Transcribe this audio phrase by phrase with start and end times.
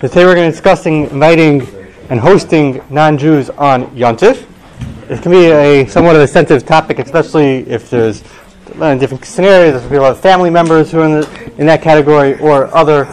[0.00, 1.62] Today we're going to be discussing inviting
[2.10, 4.44] and hosting non-Jews on Yontif.
[5.08, 8.22] It can be a somewhat of a sensitive topic, especially if there's
[8.76, 9.80] different scenarios.
[9.80, 13.06] There's a lot of family members who are in, the, in that category, or other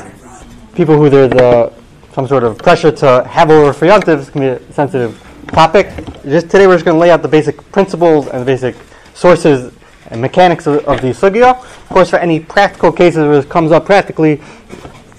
[0.73, 1.71] people who there's uh,
[2.13, 4.27] some sort of pressure to have over for Yontif.
[4.27, 5.87] It can be a sensitive topic.
[6.23, 8.75] Just today we're just going to lay out the basic principles and the basic
[9.13, 9.71] sources
[10.09, 11.51] and mechanics of, of the sugya.
[11.61, 14.41] Of course, for any practical cases where this comes up practically,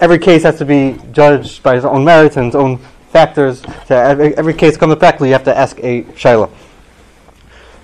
[0.03, 2.77] every case has to be judged by its own merits and its own
[3.13, 3.63] factors.
[3.87, 6.51] So every, every case comes practically, you have to ask a shaila.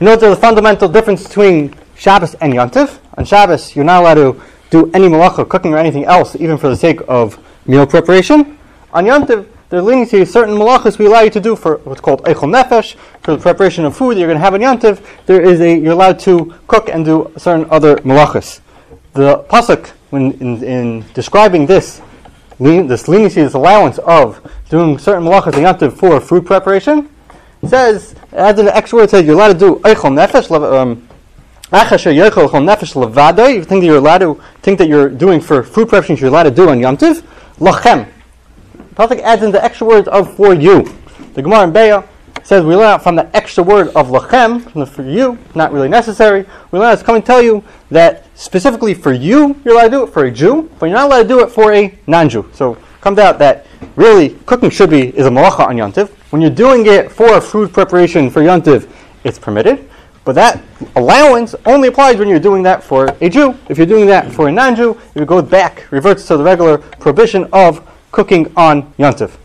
[0.00, 2.98] You know there's a fundamental difference between Shabbos and Yontif.
[3.16, 6.68] On Shabbos, you're not allowed to do any malacha, cooking or anything else, even for
[6.68, 8.58] the sake of meal preparation.
[8.92, 12.22] On Yontif, there are leniency, certain malachas we allow you to do for what's called
[12.24, 15.04] eichel nefesh, for the preparation of food that you're going to have on Yantiv.
[15.26, 18.60] There is a you're allowed to cook and do certain other malachas.
[19.12, 22.00] The pasuk, when in, in describing this,
[22.58, 27.08] this leniency, this allowance of doing certain malachas on Yantiv for food preparation,
[27.66, 30.50] says as an extra word says you're allowed to do eichel nefesh.
[30.50, 31.08] Um,
[31.70, 36.44] you think that you're allowed to think that you're doing for food preparation, you're allowed
[36.44, 37.22] to do on Yantiv.
[37.58, 38.08] Lachem,
[38.94, 40.82] Pasuk adds in the extra words of for you.
[41.34, 42.06] The Gemara in Beitzah
[42.48, 46.46] says we learn out from the extra word of lachem, for you, not really necessary.
[46.70, 50.02] We learn it's coming to tell you that specifically for you, you're allowed to do
[50.04, 52.48] it for a Jew, but you're not allowed to do it for a non-Jew.
[52.54, 56.08] So comes out that really cooking should be is a malacha on Yontiv.
[56.30, 58.90] When you're doing it for food preparation for Yontiv,
[59.24, 59.86] it's permitted.
[60.24, 60.62] But that
[60.96, 63.58] allowance only applies when you're doing that for a Jew.
[63.68, 67.46] If you're doing that for a non-Jew, it goes back, reverts to the regular prohibition
[67.52, 69.36] of cooking on Yontif.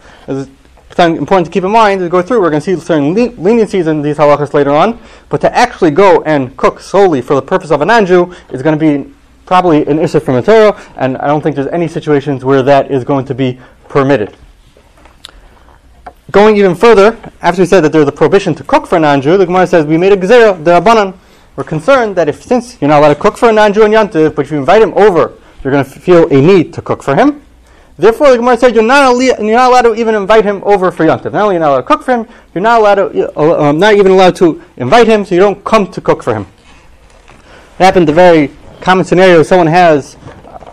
[0.97, 3.87] Important to keep in mind as we go through, we're going to see certain leniencies
[3.87, 7.71] in these halachas later on, but to actually go and cook solely for the purpose
[7.71, 9.11] of an anju is going to be
[9.45, 12.91] probably an issue from a Torah, and I don't think there's any situations where that
[12.91, 14.37] is going to be permitted.
[16.31, 19.37] Going even further, after we said that there's a prohibition to cook for a non-Jew,
[19.37, 21.17] the Gemara says we made a gzera, the Rabbanan.
[21.55, 24.35] We're concerned that if since you're not allowed to cook for a non-Jew in Yantiv,
[24.35, 27.15] but if you invite him over, you're going to feel a need to cook for
[27.15, 27.41] him.
[27.95, 31.05] Therefore, the Gemara said you're not, you're not allowed to even invite him over for
[31.05, 31.31] Yontif.
[31.31, 33.77] Not only you're not allowed to cook for him, you're not allowed to, uh, um,
[33.77, 36.47] not even allowed to invite him, so you don't come to cook for him.
[37.79, 39.43] It happened a very common scenario.
[39.43, 40.17] Someone has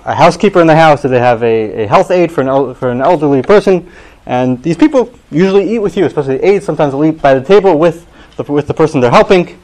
[0.04, 2.72] a housekeeper in the house, or they have a, a health aide for an, el-
[2.72, 3.90] for an elderly person,
[4.24, 6.64] and these people usually eat with you, especially the aides.
[6.64, 8.06] Sometimes they'll eat by the table with
[8.36, 9.60] the, with the person they're helping.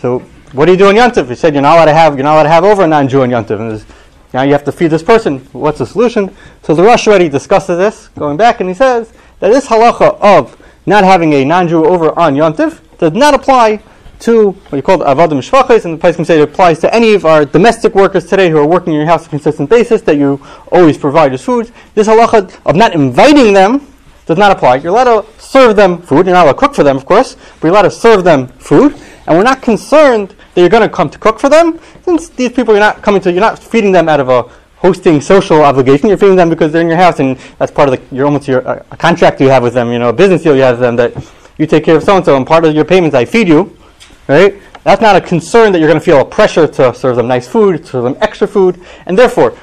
[0.00, 0.20] So,
[0.52, 1.28] what do you do in Yontif?
[1.28, 3.22] You said you're not allowed to have you're not allowed to have over a non-Jew
[3.22, 3.60] in Yontif.
[3.60, 3.84] And
[4.32, 5.40] now you have to feed this person.
[5.52, 6.34] What's the solution?
[6.62, 10.56] So the Rosh already discusses this, going back, and he says that this halacha of
[10.86, 13.82] not having a non-Jew over on Yom Yontif does not apply
[14.20, 17.14] to what you call the avodim shvachis, and the Poskim say it applies to any
[17.14, 20.02] of our domestic workers today who are working in your house on a consistent basis
[20.02, 20.40] that you
[20.70, 21.72] always provide as food.
[21.94, 23.86] This halacha of not inviting them
[24.26, 24.76] does not apply.
[24.76, 26.26] You're allowed to serve them food.
[26.26, 28.46] You're not allowed to cook for them, of course, but you're allowed to serve them
[28.46, 28.94] food.
[29.30, 32.50] And we're not concerned that you're going to come to cook for them, since these
[32.50, 34.42] people you're not coming to, you're not feeding them out of a
[34.78, 36.08] hosting social obligation.
[36.08, 38.48] You're feeding them because they're in your house, and that's part of the, your almost
[38.48, 39.92] your uh, a contract you have with them.
[39.92, 42.16] You know, a business deal you have with them that you take care of so
[42.16, 43.78] and so, and part of your payments I feed you,
[44.26, 44.60] right?
[44.82, 47.46] That's not a concern that you're going to feel a pressure to serve them nice
[47.46, 49.56] food, serve them extra food, and therefore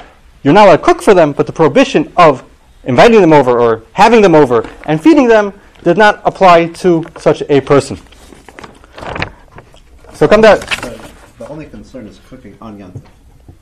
[0.44, 1.33] you're not allowed to cook for them.
[1.33, 2.45] But the prohibition of
[2.85, 5.51] inviting them over or having them over and feeding them
[5.83, 8.00] does not apply to such a person.
[10.17, 10.57] So come down.
[11.38, 13.03] The only concern is cooking on Yantiv.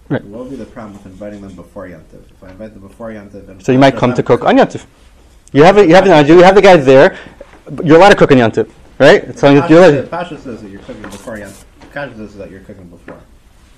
[0.08, 0.24] Right.
[0.24, 2.32] What would be the problem with inviting them before Yantiv?
[2.32, 4.86] If I invite them before Yantiv, and So you might come to cook on Yantiv.
[5.52, 5.90] You have it.
[5.90, 6.28] You have it.
[6.30, 7.18] You have the guys there.
[7.84, 9.38] You're allowed to cook on Yantiv, right?
[9.38, 10.10] So you're allowed.
[10.10, 11.66] Pasha says that you're cooking before Yantiv.
[11.92, 13.20] Kasha says that you're cooking before.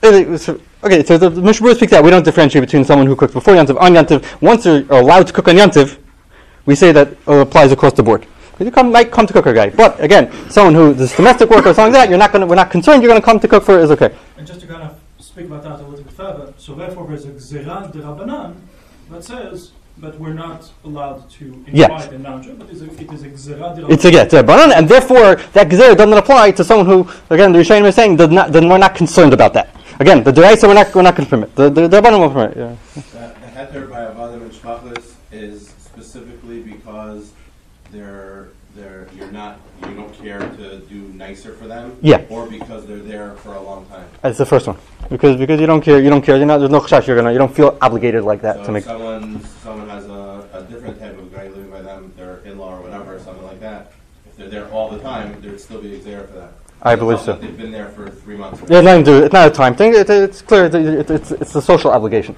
[0.04, 2.04] Okay, so the Mishnah speaks out.
[2.04, 4.40] We don't differentiate between someone who cooks before Yantiv on Yantiv.
[4.40, 5.98] Once they're allowed to cook on Yantiv,
[6.68, 8.28] we say that it applies across the board.
[8.60, 11.66] You come, might come to cook a guy, but again, someone who this domestic work
[11.66, 13.04] or something like that, you're not gonna, We're not concerned.
[13.04, 14.16] You're going to come to cook for is okay.
[14.38, 17.26] And just to kind of speak about that a little bit further, so therefore there's
[17.26, 18.56] a gzeran de rabbanan
[19.12, 22.08] that says but we're not allowed to invite Yes.
[22.08, 24.34] a non-Jew, but it is a, it is a gzeran de It's a yeah, it's
[24.34, 27.96] a banan, and therefore that gzer doesn't apply to someone who, again, the Rishonim is
[27.96, 29.76] saying, does not, then we're not concerned about that.
[30.00, 31.56] Again, the deraisa we're not we're not going to permit.
[31.56, 32.56] The the, the banan will permit.
[32.56, 32.76] Yeah.
[33.14, 37.32] That the heter by Avadim and Shvachlis is specifically because
[37.92, 38.27] they're, they're,
[39.28, 41.98] you're not, you don't care to do nicer for them?
[42.02, 42.24] Yeah.
[42.30, 44.08] Or because they're there for a long time?
[44.22, 44.78] That's the first one
[45.10, 46.02] because because you don't care.
[46.02, 46.38] You don't care.
[46.38, 47.08] You're not, there's no chash.
[47.08, 47.32] You're gonna.
[47.32, 48.84] You don't feel obligated like that So to if make.
[48.86, 52.82] someone, someone has a, a different type of guy living by them, their in-law or
[52.82, 53.92] whatever, or something like that,
[54.28, 56.52] if they're there all the time, there'd still be a there for that.
[56.82, 57.34] I believe so.
[57.34, 58.62] They've been there for three months.
[58.70, 59.26] Yeah, nothing to do.
[59.26, 59.96] It's not a time thing.
[59.96, 60.66] It, it's clear.
[60.66, 62.36] It, it, it's it's a social obligation.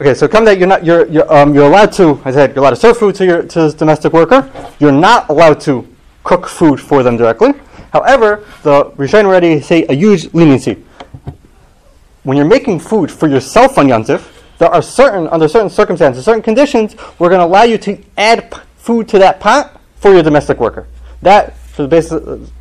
[0.00, 2.20] Okay, so come that you're not you're you're, um, you're allowed to.
[2.24, 4.50] I said you're allowed to serve food to your to this domestic worker.
[4.80, 5.86] You're not allowed to
[6.24, 7.52] cook food for them directly.
[7.92, 10.82] However, the Rishonim already say a huge leniency.
[12.24, 16.42] When you're making food for yourself on Yantif, there are certain under certain circumstances, certain
[16.42, 20.24] conditions, we're going to allow you to add p- food to that pot for your
[20.24, 20.88] domestic worker.
[21.22, 22.12] That, for based,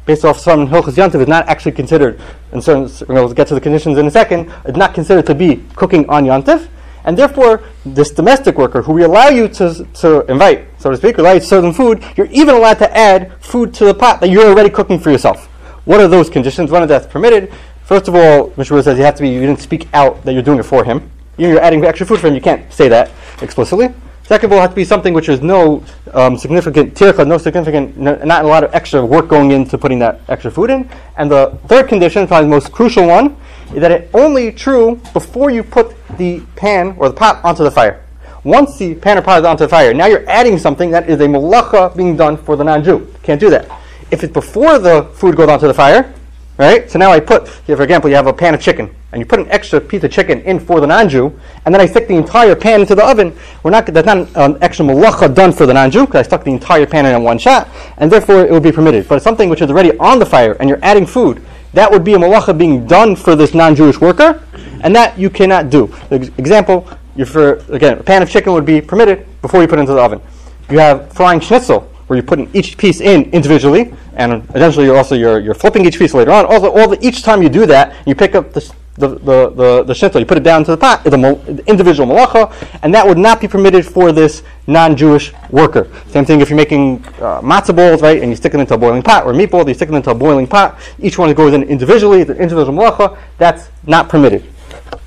[0.05, 2.19] based off some Hilchas Yantiv, is not actually considered.
[2.51, 4.53] and certain, we'll get to the conditions in a second.
[4.65, 6.67] It's not considered to be cooking on Yantiv.
[7.05, 11.17] And therefore, this domestic worker who we allow you to, to invite, so to speak,
[11.17, 14.21] allow you to serve them food, you're even allowed to add food to the pot
[14.21, 15.47] that you're already cooking for yourself.
[15.85, 16.71] What are those conditions?
[16.71, 17.53] One of that's permitted.
[17.83, 18.81] First of all, Mr.
[18.81, 21.11] says you have to be, you didn't speak out that you're doing it for him.
[21.37, 23.11] You're adding extra food for him, you can't say that
[23.41, 23.93] explicitly.
[24.23, 25.83] Second of all, it has to be something which is no
[26.13, 29.99] um, significant tircha, no significant, no, not a lot of extra work going into putting
[29.99, 30.89] that extra food in.
[31.17, 33.35] And the third condition, probably the most crucial one,
[33.79, 38.03] that it only true before you put the pan or the pot onto the fire.
[38.43, 41.19] Once the pan or pot is onto the fire, now you're adding something that is
[41.21, 43.13] a malacha being done for the non-Jew.
[43.23, 43.65] Can't do that.
[44.11, 46.13] If it's before the food goes onto the fire,
[46.57, 46.89] right?
[46.91, 49.25] So now I put, here for example, you have a pan of chicken, and you
[49.25, 52.15] put an extra piece of chicken in for the non-Jew, and then I stick the
[52.15, 53.35] entire pan into the oven.
[53.63, 56.51] We're not that's not an extra malacha done for the non-Jew because I stuck the
[56.51, 59.07] entire pan in in one shot, and therefore it would be permitted.
[59.07, 61.41] But it's something which is already on the fire, and you're adding food.
[61.73, 64.43] That would be a malacha being done for this non-Jewish worker,
[64.81, 65.87] and that you cannot do.
[66.09, 66.87] The example,
[67.25, 70.01] for again, a pan of chicken would be permitted before you put it into the
[70.01, 70.21] oven.
[70.69, 75.15] You have frying schnitzel, where you're putting each piece in individually, and eventually you're also
[75.15, 76.45] you're, you're flipping each piece later on.
[76.45, 79.83] Also, all the, each time you do that, you pick up the the the, the,
[79.83, 82.53] the schnitzel, you put it down to the pot, the mol- individual malacha,
[82.83, 85.89] and that would not be permitted for this non-Jewish worker.
[86.07, 88.77] Same thing if you're making uh, matzah balls, right, and you stick them into a
[88.77, 90.79] boiling pot, or meatball, you stick them into a boiling pot.
[90.99, 93.17] Each one goes in individually, the individual malacha.
[93.37, 94.43] That's not permitted.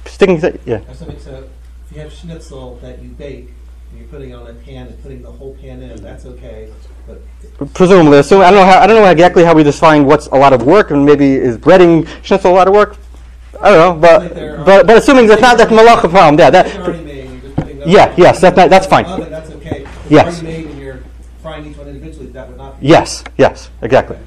[0.04, 0.80] Sticking, to, yeah.
[0.92, 3.50] So if you have schnitzel that you bake,
[3.90, 6.72] and you're putting it on a pan and putting the whole pan in, that's okay,
[7.06, 7.20] but
[7.72, 10.34] Presumably, assume I don't know how I don't know exactly how we define what's a
[10.34, 12.98] lot of work, and maybe is breading schnitzel a lot of work.
[13.60, 16.66] I don't know, but but, but assuming that's not that's malacha problem, yeah, that
[17.04, 17.88] made, you're just putting those.
[17.88, 19.04] Yeah, yes, that's not- that's fine.
[19.30, 19.82] That's okay.
[19.82, 20.42] If it's Yes.
[20.42, 20.98] already made and you're
[21.42, 22.86] frying each one individually, that would not be.
[22.88, 24.18] yes, yes, exactly.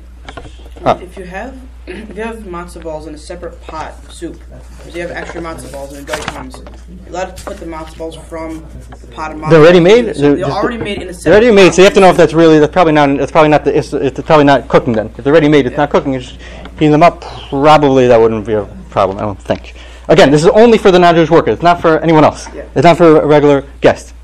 [0.85, 0.97] Ah.
[0.99, 1.53] If you have
[1.91, 4.39] if you have matzo balls in a separate pot of soup,
[4.77, 7.97] because you have extra matzo balls and dough comes, you're allowed to put the matzo
[7.97, 8.65] balls from
[9.01, 9.49] the pot of matzo.
[9.49, 10.15] They're already made?
[10.15, 11.23] So They're they're already made in a separate.
[11.23, 11.75] They're already made, pot.
[11.75, 13.77] so you have to know if that's really that's probably not it's probably not the
[13.77, 15.07] it's, it's probably not cooking then.
[15.07, 16.13] If they're already made, it's not cooking.
[16.13, 16.41] It's just
[16.73, 17.21] heating them up.
[17.49, 19.17] Probably that wouldn't be a problem.
[19.17, 19.75] I don't think.
[20.07, 21.51] Again, this is only for the non-Jewish worker.
[21.51, 22.47] It's not for anyone else.
[22.53, 22.65] Yeah.
[22.73, 24.15] It's not for a regular guest.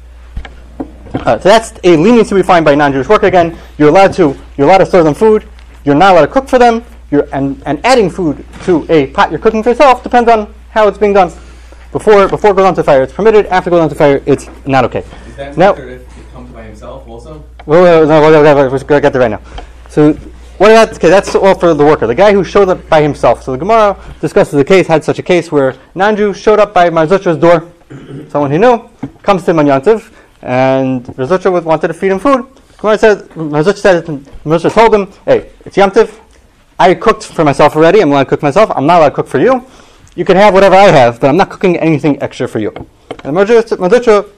[0.79, 3.27] Uh, so that's a leniency we find by non-Jewish worker.
[3.27, 5.47] Again, you're allowed to you're allowed to serve them food.
[5.83, 6.83] You're not allowed to cook for them.
[7.11, 10.87] You're and, and adding food to a pot you're cooking for yourself depends on how
[10.87, 11.31] it's being done.
[11.91, 13.45] Before before it goes onto fire, it's permitted.
[13.47, 15.03] After it goes onto fire, it's not okay.
[15.27, 17.43] Is that Now- if it comes by himself also?
[17.65, 19.41] Well, well, no, we'll, we'll, we'll, get there right now.
[19.89, 20.13] So,
[20.57, 23.43] what about, okay, that's all for the worker, the guy who showed up by himself.
[23.43, 26.89] So the Gemara discusses the case, had such a case where non-Jew showed up by
[26.89, 27.69] Mar Zutra's door,
[28.29, 28.89] someone he knew,
[29.21, 32.47] comes to him on Yantiv, and Mar Zutra wanted to feed him food.
[32.77, 34.07] Gemara says, Mar Zutra said,
[34.45, 36.21] Mar Zutra told him, hey, it's Yantiv,
[36.77, 39.27] I cooked for myself already, I'm allowed to cook myself, I'm not allowed to cook
[39.27, 39.65] for you.
[40.15, 42.73] You can have whatever I have, but I'm not cooking anything extra for you.
[43.23, 44.29] And Mar Zutra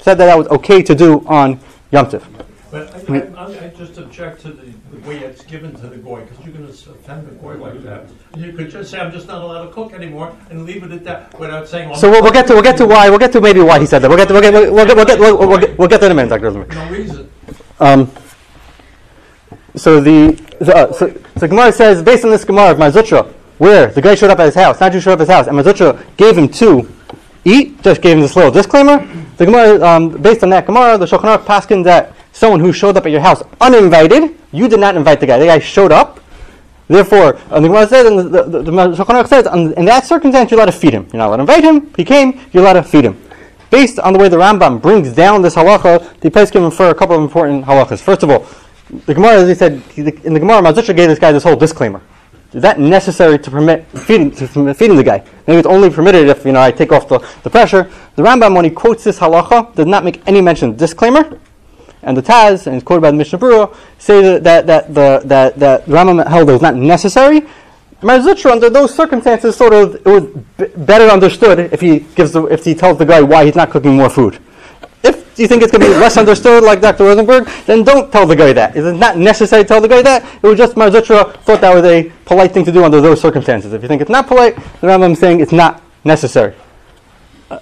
[0.00, 1.58] said that that was okay to do on
[1.90, 2.22] Yom Tov.
[2.70, 6.22] But I, I, I, just object to the, the way it's given to the goy,
[6.22, 8.08] because you're going to offend the goy like that.
[8.34, 11.04] You could just say, "I'm just not allowed to cook anymore," and leave it at
[11.04, 11.90] that, without saying.
[11.90, 13.78] "Well, So we'll, we'll get to we'll get to why we'll get to maybe why
[13.78, 14.08] he said that.
[14.08, 16.06] We'll get to, we'll get we'll, get we'll get we'll, we'll get we'll get to
[16.06, 16.50] it in a minute, Dr.
[16.74, 17.30] No reason.
[17.78, 18.10] Um,
[19.76, 23.26] so the so, uh, so, so Gemara says based on this Gemara of Mar Zutra,
[23.58, 25.48] where the guy showed up at his house, not just showed up at his house,
[25.48, 26.88] and Mar Zutra gave him to
[27.44, 28.98] eat, just gave him this little disclaimer.
[29.38, 32.96] The Gemara, um, based on that Gemara, the Shulchan Aruch paskin that someone who showed
[32.96, 35.36] up at your house uninvited, you did not invite the guy.
[35.40, 36.20] The guy showed up.
[36.86, 40.60] Therefore, uh, the Gemara says, and the, the, the, says, um, in that circumstance, you're
[40.60, 41.08] allowed to feed him.
[41.12, 41.92] You're not allowed to invite him.
[41.96, 42.38] He came.
[42.52, 43.20] You're allowed to feed him.
[43.68, 47.16] Based on the way the Rambam brings down this halacha, the Poskim infer a couple
[47.16, 48.00] of important halachas.
[48.00, 48.46] First of all,
[48.92, 51.56] the Gemara, as he said, in the Gemara, Mar Zutra gave this guy this whole
[51.56, 52.02] disclaimer.
[52.52, 55.24] Is that necessary to permit feeding, to feeding the guy?
[55.46, 57.90] Maybe it's only permitted if you know I take off the, the pressure.
[58.16, 61.38] The Rambam, when he quotes this halacha, does not make any mention of disclaimer.
[62.02, 65.26] And the Taz, and it's quoted by the Mishnah Berurah, say that, that, that, the,
[65.26, 67.46] that, that the Rambam held it was not necessary.
[68.02, 70.24] Mar Zutra, under those circumstances, sort of it was
[70.58, 73.70] b- better understood if he gives the, if he tells the guy why he's not
[73.70, 74.40] cooking more food.
[75.02, 77.04] If you think it's going to be less understood, like Dr.
[77.04, 78.76] Rosenberg, then don't tell the guy that.
[78.76, 81.74] It's not necessary to tell the guy that, it was just Mar Zutra thought that
[81.74, 83.72] was a polite thing to do under those circumstances.
[83.72, 86.54] If you think it's not polite, the Rambam is saying it's not necessary.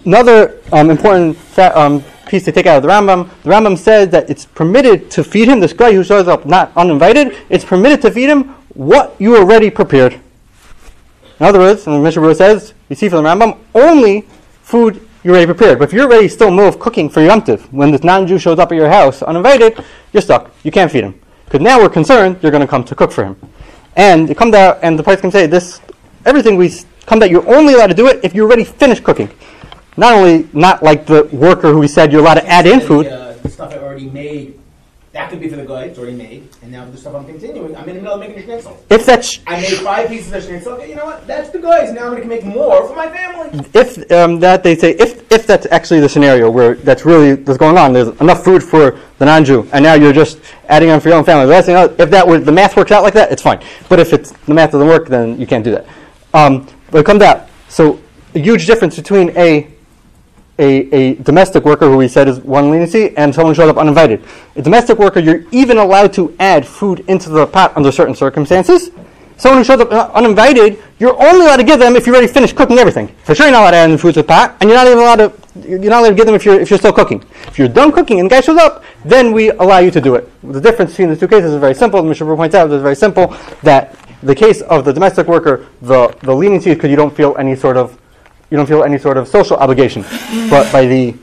[0.05, 4.09] Another um, important fa- um, piece to take out of the Rambam, the Rambam says
[4.11, 8.03] that it's permitted to feed him, this guy who shows up not uninvited, it's permitted
[8.03, 10.15] to feed him what you already prepared.
[11.41, 14.23] In other words, and the Mishnah says, you see from the Rambam, only
[14.63, 15.79] food you already prepared.
[15.79, 18.03] But if you're already still in the middle of cooking for Yom Tiv, when this
[18.03, 20.51] non-Jew shows up at your house uninvited, you're stuck.
[20.63, 21.21] You can't feed him.
[21.45, 23.37] Because now we're concerned you're going to come to cook for him.
[23.97, 25.81] And it comes out, and the Poskim say this,
[26.25, 26.73] everything we
[27.07, 29.29] come out, you're only allowed to do it if you're already finished cooking.
[29.97, 32.87] Not only, not like the worker who we said you're allowed to add in The,
[32.87, 33.07] food.
[33.07, 34.60] uh, the stuff I already made,
[35.13, 36.49] that could be for the guy, it's already made.
[36.63, 38.85] And now for the stuff I'm continuing, I'm in the middle of making a schnitzel.
[38.91, 40.75] If that's I made five pieces of schnitzel.
[40.75, 41.27] Okay, you know what?
[41.27, 41.93] That's the guy's.
[41.93, 43.67] Now I'm going to make more for my family.
[43.75, 47.59] if um, that they say if if that's actually the scenario where that's really what's
[47.59, 50.39] going on, there's enough food for the non-Jew, and now you're just
[50.69, 51.47] adding on for your own family.
[51.47, 53.61] The last thing if that were the math works out like that, it's fine.
[53.89, 55.87] But if it's the math doesn't work, then you can't do that.
[56.35, 57.49] Um, but it comes out.
[57.69, 58.01] So
[58.37, 59.69] a huge difference between a
[60.61, 64.23] a, a domestic worker who we said is one leniency and someone showed up uninvited.
[64.57, 68.91] A domestic worker, you're even allowed to add food into the pot under certain circumstances.
[69.39, 72.55] Someone who shows up uninvited, you're only allowed to give them if you already finished
[72.55, 73.09] cooking everything.
[73.25, 74.87] For sure, you're not allowed to add in food to the pot, and you're not
[74.87, 75.33] even allowed to.
[75.67, 77.25] You're not allowed to give them if you're if you're still cooking.
[77.47, 80.15] If you're done cooking and the guy shows up, then we allow you to do
[80.15, 80.29] it.
[80.43, 82.03] The difference between the two cases is very simple.
[82.03, 86.15] The Mishnah points out it's very simple that the case of the domestic worker, the
[86.21, 87.99] the leniency is because you don't feel any sort of
[88.51, 90.03] you don't feel any sort of social obligation.
[90.51, 91.15] but by the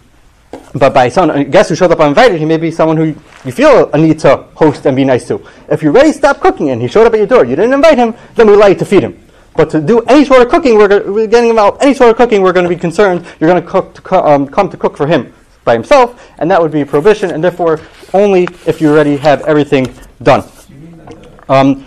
[0.74, 3.08] but by someone, a guest who showed up uninvited, he may be someone who
[3.44, 5.46] you feel a need to host and be nice to.
[5.70, 7.98] If you already stopped cooking and he showed up at your door, you didn't invite
[7.98, 9.20] him, then we you to feed him.
[9.56, 11.82] But to do any sort of cooking, we're, we're getting involved.
[11.82, 13.26] Any sort of cooking, we're going to be concerned.
[13.40, 15.34] You're going to cook to co- um, come to cook for him
[15.66, 17.32] by himself, and that would be a prohibition.
[17.32, 17.82] And therefore,
[18.14, 20.42] only if you already have everything done.
[20.68, 21.86] Do you mean that the, Um,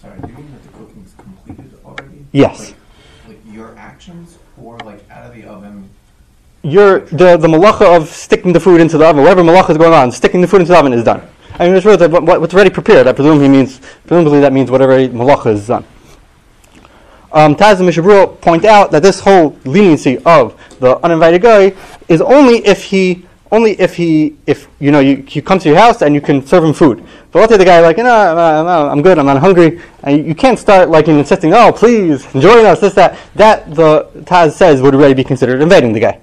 [0.00, 2.24] sorry, do you mean that the cooking's completed already?
[2.32, 2.74] yes.
[3.26, 5.90] Like, like your actions or like out of the oven?
[6.62, 9.94] Your the the malacha of sticking the food into the oven, whatever malacha is going
[9.94, 11.22] on, sticking the food into the oven is done.
[11.58, 13.06] I mean, it's really what, what- what's already prepared.
[13.06, 15.84] I presume he means presumably that means whatever malacha is done.
[17.32, 21.72] Um, Taz and Mishnah Berurah point out that this whole leniency of the uninvited guy
[22.08, 25.78] is only if he only if he if you know you, he comes to your
[25.78, 27.04] house and you can serve him food.
[27.32, 30.34] But let's say the guy like, you know, I'm, good, I'm not hungry, and you
[30.34, 33.16] can't start like insisting, oh, please join us, this that.
[33.36, 36.20] That the Taz says would already be considered inviting the guy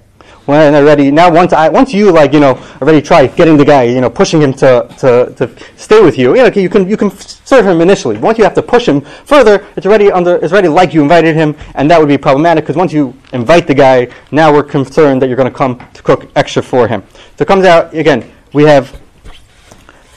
[0.48, 3.82] when already now once I once you like you know already try getting the guy
[3.82, 5.44] you know pushing him to, to, to
[5.76, 8.16] stay with you you know you can you can serve him initially.
[8.16, 11.36] Once you have to push him further it's already under it's already like you invited
[11.36, 15.20] him and that would be problematic because once you invite the guy now we're concerned
[15.20, 17.02] that you're going to come to cook extra for him.
[17.36, 18.24] So it comes out again
[18.54, 18.98] we have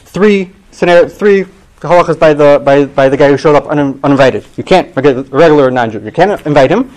[0.05, 1.43] three scenario three
[1.81, 4.45] halachas by the by, by the guy who showed up un, uninvited.
[4.55, 5.99] You can't regular non-Jew.
[5.99, 6.89] You can't invite him.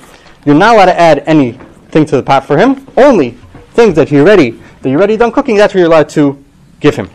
[0.47, 1.25] You're not allowed to add
[1.95, 2.87] anything to the pot for him.
[2.97, 3.31] Only
[3.73, 4.51] things that you're ready,
[4.83, 5.57] that you're ready done cooking.
[5.57, 6.43] That's what you're allowed to
[6.81, 7.11] give him.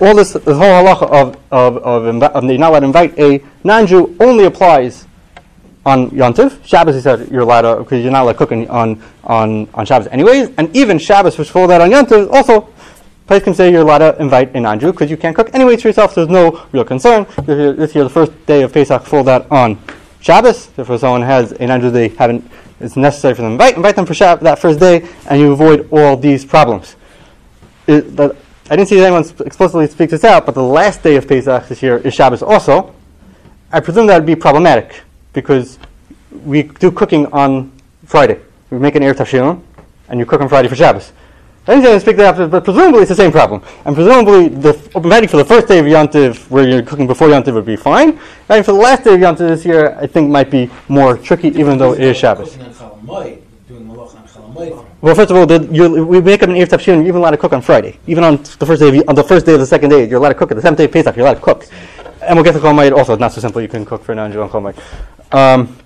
[0.00, 3.42] All this, the whole halacha of of of, of you're not allowed to invite a
[3.64, 5.06] non-Jew only applies
[5.84, 6.64] on Yom Tov.
[6.64, 9.86] Shabbos, he said, you're allowed to because you're not allowed to cook on on on,
[9.86, 10.50] Shabbos anyways.
[10.58, 12.68] And even Shabbos, which fall that on Yom Tov, also.
[13.26, 16.14] Poskim say you're allowed to invite a non-Jew because you can't cook anyways for yourself.
[16.14, 17.26] So there's no real concern.
[17.38, 17.46] If
[17.76, 19.80] this year, the first day of Pesach, fall that on
[20.20, 20.66] Shabbos.
[20.68, 22.48] Therefore, someone has a non-Jew they haven't.
[22.80, 23.76] It's necessary for them invite.
[23.76, 26.96] Invite them for Shabbat that first day, and you avoid all these problems.
[27.86, 28.36] It, but
[28.68, 31.82] I didn't see anyone explicitly speak this out, but the last day of Pesach this
[31.82, 32.94] year is Shabbos also.
[33.72, 35.02] I presume that would be problematic
[35.32, 35.78] because
[36.44, 37.72] we do cooking on
[38.04, 38.40] Friday.
[38.70, 39.62] We make an Eruv Tavshilin,
[40.08, 41.12] and you cook on Friday for Shabbos.
[41.68, 43.60] I say I speak that out, but presumably it's the same problem.
[43.84, 47.08] And presumably the f- inviting for the first day of Yom Tov, where you're cooking
[47.08, 48.10] before Yom Tov, would be fine.
[48.10, 51.18] Inviting for the last day of Yom Tov this year, I think might be more
[51.18, 52.56] tricky, even though it is Shabbos.
[52.56, 53.04] On
[54.78, 54.86] on.
[55.00, 55.58] Well, first of all, the,
[56.08, 57.98] we make up an Eruv Tavshilin, you're even allowed to cook on Friday.
[58.06, 60.18] Even on the first day of, on the first day of the second day, you're
[60.18, 60.52] allowed to cook.
[60.52, 61.66] At the seventh day of Pesach, you're allowed to cook.
[62.22, 63.12] And we'll get to Hamoed also.
[63.12, 63.60] It's not so simple.
[63.60, 64.76] You can cook for non-Jew on Hamoed.
[65.32, 65.76] Um,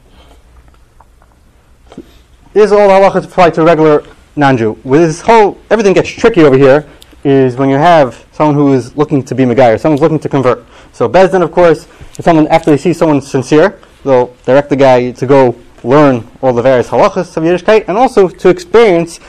[2.55, 4.05] is all halachas apply to regular
[4.37, 4.79] non-Jew?
[4.85, 6.87] With this whole, everything gets tricky over here.
[7.23, 10.65] Is when you have someone who is looking to be Megayer, someone's looking to convert.
[10.93, 11.87] So Beis Din, of course,
[12.19, 16.55] if someone after they see someone sincere, they'll direct the guy to go learn all
[16.55, 19.21] the various halachas of Yiddishkeit and also to experience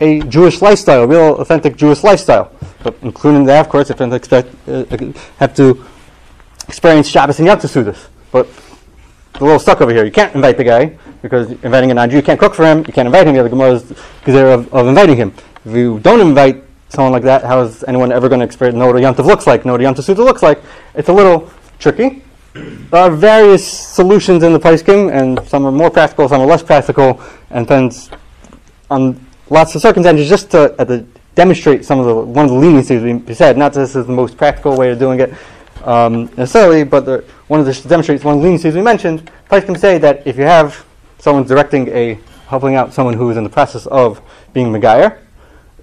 [0.00, 2.52] a Jewish lifestyle, a real authentic Jewish lifestyle.
[2.82, 4.84] But including that, of course, if they expect, uh,
[5.38, 5.84] have to
[6.68, 8.06] experience Shabbos and Yom Tov Sudas.
[8.30, 8.46] But
[9.34, 10.04] a little stuck over here.
[10.04, 12.78] You can't invite the guy because inviting a non-Jew, you can't cook for him.
[12.86, 13.34] You can't invite him.
[13.34, 13.82] You have the Gemara's
[14.24, 15.34] gazera of, of inviting him.
[15.64, 18.86] If you don't invite someone like that, how is anyone ever going to experience know
[18.86, 20.62] what a Yom Tov looks like, know what a Yom Tov Suda looks like?
[20.94, 22.22] It's a little tricky.
[22.54, 26.62] There are various solutions in the Poskim, and some are more practical, some are less
[26.62, 28.10] practical, and depends
[28.90, 32.56] on lots of circumstances just to, uh, to demonstrate some of the one of the
[32.56, 33.58] leniencies we said.
[33.58, 35.34] Not that this is the most practical way of doing it
[35.86, 39.30] um, necessarily, but the, one of the to demonstrate one of the leniencies we mentioned.
[39.48, 40.84] Can say that if you have
[41.18, 44.20] someone directing a helping out someone who is in the process of
[44.52, 45.18] being Megayer,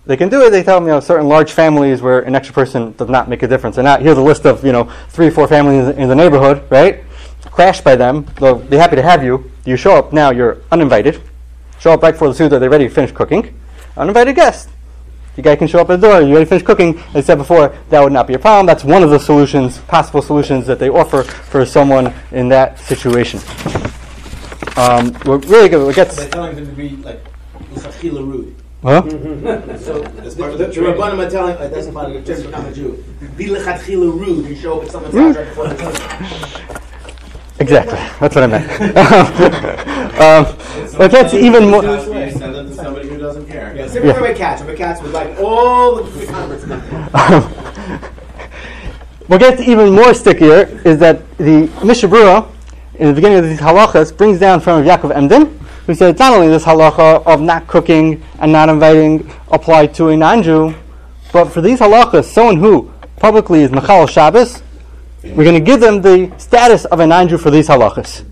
[0.06, 0.50] they can do it.
[0.50, 3.44] They tell them, you know, certain large families where an extra person does not make
[3.44, 3.78] a difference.
[3.78, 6.70] And not here's a list of, you know, three or four families in the neighborhood,
[6.70, 7.04] right?
[7.46, 8.26] Crashed by them.
[8.40, 9.52] They'll be happy to have you.
[9.66, 10.32] You show up now.
[10.32, 11.22] You're uninvited.
[11.80, 12.60] Show up right before the Suda.
[12.60, 13.58] They're ready to finish cooking.
[13.96, 14.70] Uninvited guest.
[15.36, 16.22] The guy can show up at the door.
[16.22, 17.00] You already finished cooking?
[17.10, 18.66] As I said before, that would not be a problem.
[18.66, 23.40] That's one of the solutions, possible solutions that they offer for someone in that situation.
[24.76, 25.88] Um, we're really good.
[25.88, 26.10] We get.
[26.12, 27.24] They're telling them to be like
[27.72, 28.56] L'chachila rude.
[28.84, 29.04] Huh?
[29.78, 32.74] So the, the, the Rabbanim are telling, uh, that's part of the to become a
[32.74, 33.04] Jew.
[33.38, 36.82] Be lechatchila rude and show up at someone's house right before the Torah.
[37.72, 38.00] Exactly.
[38.20, 38.70] That's what I meant.
[40.20, 40.46] um,
[40.98, 41.82] but that's even more.
[41.82, 43.74] Send them to somebody who doesn't care.
[43.76, 44.62] Yeah, same with Rabbi Katz.
[44.62, 46.66] Rabbi Katz was like all the the converts.
[49.28, 52.52] What gets even more stickier is that the Mishnah Berurah,
[52.96, 56.34] in the beginning of these halachas, brings down from Yaakov Emden, who said it's not
[56.34, 60.76] only this halacha of not cooking and not inviting applied to a non-Jew,
[61.32, 64.62] but for these halachas, someone who publicly is Mechal Shabbos,
[65.24, 68.26] we're going to give them the status of a non-Jew for these halachas.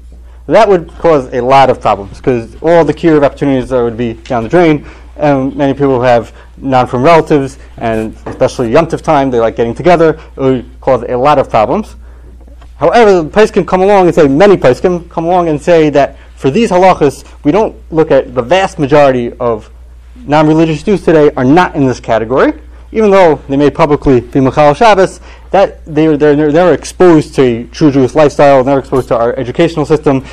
[0.48, 4.13] That would cause a lot of problems because all the cure opportunities uh, would be
[4.13, 4.86] down the drain.
[5.15, 9.75] And many people who have non-frum relatives, and especially Yom Tov time, they like getting
[9.75, 10.19] together.
[10.36, 11.96] It would cause a lot of problems.
[12.77, 16.17] However, the Poskim come along and say, many places can come along and say that
[16.36, 19.69] for these halachas, we don't look at the vast majority of
[20.15, 22.53] non-religious Jews today are not in this category,
[22.91, 25.19] even though they may publicly be Michal Shabbos.
[25.51, 29.17] That they are they're, they're, they're exposed to a true Jewish lifestyle, they're exposed to
[29.17, 30.25] our educational system.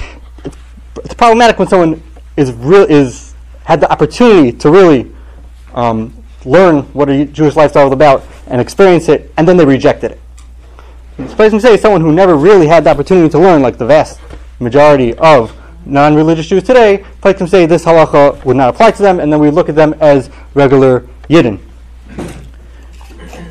[0.44, 0.56] It's,
[1.04, 2.02] it's problematic when someone
[2.36, 3.34] is real is
[3.64, 5.12] had the opportunity to really
[5.74, 6.12] um,
[6.44, 10.20] learn what a Jewish lifestyle is about and experience it, and then they rejected it.
[11.16, 14.20] This person say someone who never really had the opportunity to learn, like the vast
[14.60, 19.32] majority of non-religious Jews today, Poskim say this halacha would not apply to them, and
[19.32, 21.58] then we look at them as regular yidden.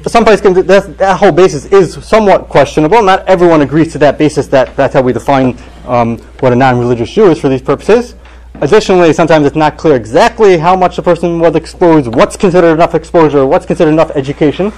[0.08, 3.02] Some Poskim that, whole basis is somewhat questionable.
[3.02, 4.48] Not everyone agrees to that basis.
[4.48, 8.16] That that's how we define um, what a non-religious Jew is for these purposes.
[8.62, 12.96] Additionally, sometimes it's not clear exactly how much the person was exposed, what's considered enough
[12.96, 14.72] exposure, what's considered enough education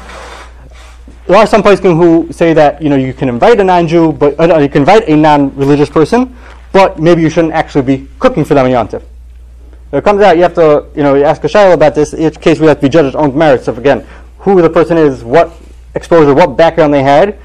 [1.28, 4.40] there are some places who say that you know you can invite a non-Jew, but
[4.40, 6.36] uh, you can invite a non-religious person,
[6.72, 9.04] but maybe you shouldn't actually be cooking for them on Yom Tov.
[9.92, 12.14] It comes out, you have to you know you ask a shaila about this.
[12.14, 14.08] In each case, we have to be judged on merits of again
[14.40, 15.52] who the person is, what
[15.96, 17.38] exposure, what background they had,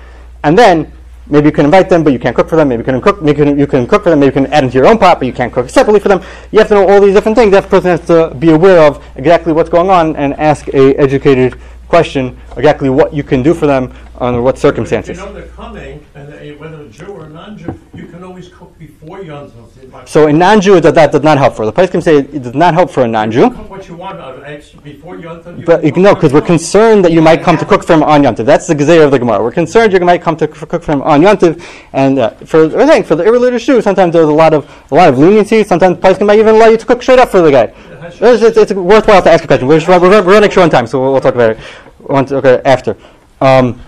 [0.44, 0.92] and then
[1.26, 2.68] maybe you can invite them, but you can't cook for them.
[2.68, 4.20] Maybe you can cook, maybe you can, you can cook for them.
[4.20, 6.22] Maybe you can add into your own pot, but you can't cook separately for them.
[6.50, 7.52] You have to know all these different things.
[7.52, 11.59] That person has to be aware of exactly what's going on and ask a educated
[11.88, 15.18] question exactly what you can do for them under what If circumstances.
[15.18, 18.48] you know they're coming, and they- whether a Jew or a non-Jew, you can always
[18.48, 20.08] cook before Yom Tov.
[20.08, 21.66] So a non-Jew that that does not help for.
[21.66, 23.50] The Poskim say it does not help for a non-Jew.
[23.50, 25.64] Cook what you want, uh, ex- before Yom Tov.
[25.64, 28.02] But can you cook because we're concerned that you might come to cook for him
[28.04, 28.44] on Yom Tov.
[28.46, 29.42] That's the gezerah of the Gemara.
[29.42, 31.61] We're concerned you might come to cook for him on Yom Tov.
[31.92, 34.94] And uh, for I think for the irreligious Jew, sometimes there's a lot of a
[34.94, 35.64] lot of leniency.
[35.64, 37.72] Sometimes the Poskim might even allow you to cook straight up for the guy.
[38.04, 39.66] It's, it's, it's worthwhile to ask a question.
[39.66, 41.58] We're, just, we're, we're running short on time, so we'll, we'll talk about it
[42.00, 42.96] once, okay, after.
[43.40, 43.80] Um,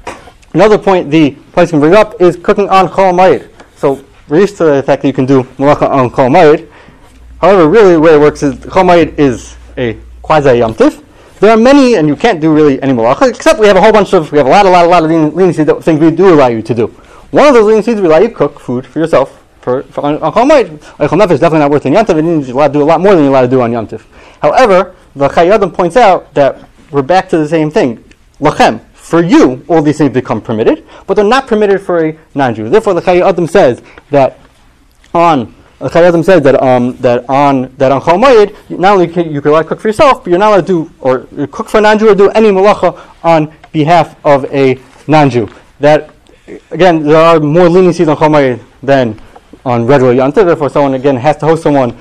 [0.54, 3.50] another point the Poskim bring up is cooking on Chol Moed.
[3.76, 6.70] So we're used to the fact that you can do malacha on Chol Moed.
[7.40, 10.74] However, really the way it works is Chol Moed is a quasi Yom.
[10.74, 13.92] There are many, and you can't do really any malacha, except we have a whole
[13.92, 16.00] bunch of, we have a lot, a lot, a lot of leni- leniency that things
[16.00, 16.86] we do allow you to do.
[17.32, 20.22] One of those leniencies we allow you to cook food for yourself for, for on,
[20.22, 20.78] on Chol Moed.
[20.78, 23.00] Eichel is definitely not worth in Yom Tov, and you're allowed to do a lot
[23.00, 24.02] more than you're allowed to do on Yom Tov.
[24.40, 28.02] However, the Chayei Adam points out that we're back to the same thing.
[28.40, 32.70] Lachem, for you, all these things become permitted, but they're not permitted for a non-Jew.
[32.70, 34.38] Therefore, the Chayei Adam says that
[35.12, 39.06] on the Chayei Adam says that um, that on that on Chol Moed, not only
[39.06, 41.46] can you can allowed to cook for yourself, but you're not allowed to do or
[41.48, 45.50] cook for a non-Jew or do any malacha on behalf of a non-Jew.
[45.80, 46.08] That
[46.70, 49.20] again, there are more leniencies on Chol Moed than
[49.66, 51.92] on regular Yom Therefore, someone again has to host someone.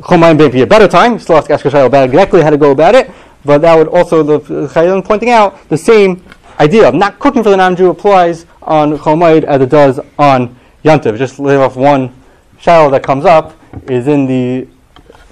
[0.00, 1.20] Chol Moed may be a better time.
[1.20, 3.12] Still have to ask about exactly how to go about it.
[3.44, 6.22] But that would also the Chayyim pointing out the same
[6.58, 11.00] idea of not cooking for the non-Jew applies on Chol as it does on Yom
[11.00, 11.16] Tov.
[11.18, 12.12] Just leave off one
[12.58, 13.56] shadow that comes up
[13.88, 14.66] is in the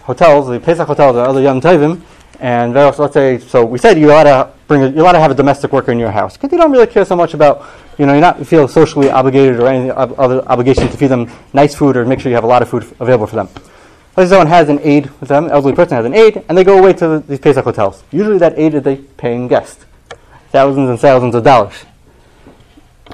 [0.03, 2.01] hotels, the Pesach hotels, and other Yom Tovim.
[2.39, 5.31] And let's say, so we said you're allowed to bring, a, you're allowed to have
[5.31, 7.67] a domestic worker in your house because you don't really care so much about,
[7.99, 11.31] you know, you're not feel socially obligated or any ob- other obligation to feed them
[11.55, 13.49] nice food or make sure you have a lot of food f- available for them.
[14.15, 16.79] let's someone has an aide with them, elderly person has an aide, and they go
[16.79, 18.03] away to the, these Pesach hotels.
[18.13, 19.87] Usually that aide is a paying guest,
[20.57, 21.85] thousands and thousands of dollars.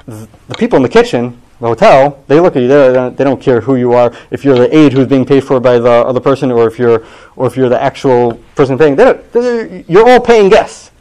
[0.07, 2.69] The people in the kitchen, the hotel, they look at you.
[2.69, 4.13] They don't, care who you are.
[4.31, 7.05] If you're the aide who's being paid for by the other person, or if you're,
[7.35, 8.95] or if you're the actual person paying.
[8.95, 10.91] They don't, they're- you're all paying guests.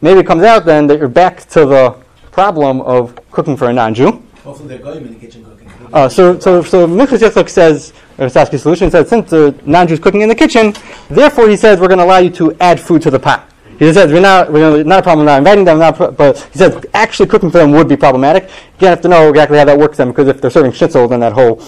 [0.00, 1.96] Maybe it comes out then that you're back to the
[2.30, 4.22] problem of cooking for a non-Jew.
[4.44, 5.68] Hopefully they're going in the kitchen cooking.
[5.92, 10.28] Uh, so, so, so Yitzchak says, or Saski's solution says, since the non-Jew's cooking in
[10.28, 10.72] the kitchen,
[11.08, 13.50] therefore he says we're going to allow you to add food to the pot.
[13.78, 16.84] He says we're not, we're not a problem not inviting them, not, but he says
[16.94, 18.48] actually cooking for them would be problematic.
[18.80, 21.20] You have to know exactly how that works then, because if they're serving schnitzel, then
[21.20, 21.62] that whole,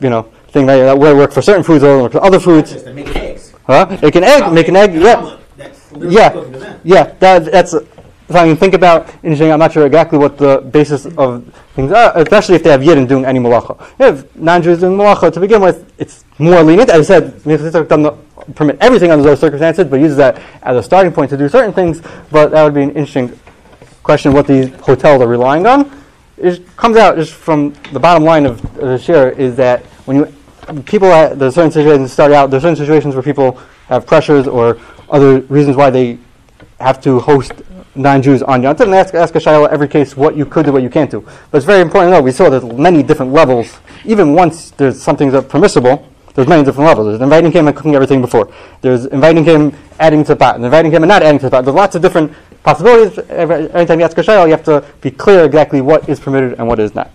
[0.00, 2.72] you know, thing that, that would work for certain foods, or work for other foods.
[2.72, 3.54] Just make eggs.
[3.66, 3.98] Huh?
[4.02, 5.36] Make an egg, make an egg, yeah.
[5.56, 6.80] That's Yeah, them.
[6.84, 7.74] yeah, that, that's
[8.28, 9.50] if I can think about interesting.
[9.50, 11.44] I'm not sure exactly what the basis of
[11.74, 13.80] things are, especially if they have yidden doing any malacha.
[13.98, 16.90] If non-Jews doing malacha to begin with, it's more lenient.
[16.90, 17.40] As I said,
[18.54, 21.72] permit everything under those circumstances, but uses that as a starting point to do certain
[21.72, 22.02] things.
[22.30, 23.38] But that would be an interesting
[24.02, 25.90] question: what these hotels are relying on.
[26.36, 30.34] It comes out just from the bottom line of the share is that when you
[30.84, 33.58] people at there's certain situations start out there's certain situations where people
[33.88, 34.78] have pressures or
[35.10, 36.18] other reasons why they
[36.78, 37.52] have to host
[37.94, 40.72] non-Jews on Yom Tov and ask, ask a shayla every case what you could do,
[40.72, 41.20] what you can't do.
[41.50, 43.78] But it's very important to know, we saw there's many different levels.
[44.04, 46.07] Even once there's something that's permissible,
[46.38, 47.08] there's many different levels.
[47.08, 48.48] There's inviting him and cooking everything before.
[48.80, 51.50] There's inviting him, adding to the pot, and inviting him and not adding to the
[51.50, 51.64] pot.
[51.64, 53.18] There's lots of different possibilities.
[53.28, 56.56] Every, time you ask a shayla, you have to be clear exactly what is permitted
[56.60, 57.10] and what is not.